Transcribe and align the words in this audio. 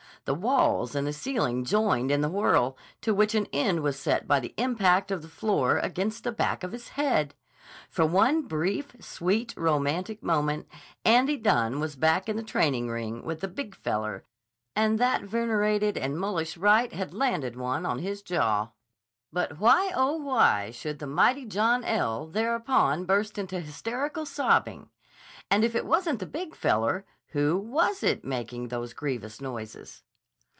The 0.25 0.35
walls 0.35 0.93
and 0.93 1.07
the 1.07 1.13
ceiling 1.13 1.65
joined 1.65 2.11
in 2.11 2.21
the 2.21 2.29
whirl, 2.29 2.77
to 3.01 3.11
which 3.11 3.33
an 3.33 3.47
end 3.51 3.79
was 3.81 3.97
set 3.97 4.27
by 4.27 4.39
the 4.39 4.53
impact 4.55 5.09
of 5.09 5.23
the 5.23 5.27
floor 5.27 5.79
against 5.79 6.23
the 6.23 6.31
back 6.31 6.63
of 6.63 6.73
his 6.73 6.89
head. 6.89 7.33
For 7.89 8.05
one 8.05 8.43
brief, 8.43 8.95
sweet, 8.99 9.51
romantic 9.57 10.21
moment 10.21 10.67
Andy 11.03 11.37
Dunne 11.37 11.79
was 11.79 11.95
back 11.95 12.29
in 12.29 12.35
the 12.35 12.43
training 12.43 12.87
ring 12.87 13.25
with 13.25 13.39
the 13.41 13.47
Big 13.47 13.73
Feller 13.73 14.23
and 14.75 14.99
that 14.99 15.23
venerated 15.23 15.97
and 15.97 16.15
mulish 16.19 16.55
right 16.55 16.93
had 16.93 17.15
landed 17.15 17.55
one 17.55 17.83
on 17.83 17.97
his 17.97 18.21
jaw. 18.21 18.67
But 19.33 19.57
why, 19.57 19.91
oh, 19.95 20.17
why, 20.17 20.69
should 20.69 20.99
the 20.99 21.07
mighty 21.07 21.45
John 21.45 21.83
L. 21.83 22.27
thereupon 22.27 23.05
burst 23.05 23.39
into 23.39 23.59
hysterical 23.59 24.27
sobbing? 24.27 24.89
And 25.49 25.63
if 25.63 25.73
it 25.73 25.87
wasn't 25.87 26.19
the 26.19 26.27
Big 26.27 26.55
Feller, 26.55 27.07
who 27.29 27.57
was 27.57 28.03
it 28.03 28.23
making 28.23 28.67
those 28.67 28.93
grievous 28.93 29.41
noises? 29.41 30.03